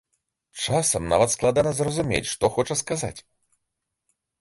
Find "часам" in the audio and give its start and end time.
0.63-1.03